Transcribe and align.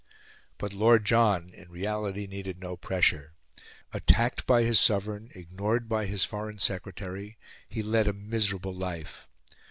But 0.57 0.73
Lord 0.73 1.05
John, 1.05 1.53
in 1.53 1.69
reality, 1.69 2.25
needed 2.25 2.59
no 2.59 2.75
pressure. 2.75 3.33
Attacked 3.93 4.47
by 4.47 4.63
his 4.63 4.79
Sovereign, 4.79 5.29
ignored 5.35 5.87
by 5.87 6.07
his 6.07 6.23
Foreign 6.23 6.57
Secretary, 6.57 7.37
he 7.69 7.83
led 7.83 8.07
a 8.07 8.13
miserable 8.13 8.73
life. 8.73 9.27